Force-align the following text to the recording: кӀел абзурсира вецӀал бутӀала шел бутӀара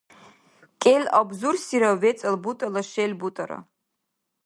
кӀел 0.81 1.03
абзурсира 1.19 1.91
вецӀал 2.01 2.35
бутӀала 2.43 2.81
шел 2.91 3.11
бутӀара 3.19 3.59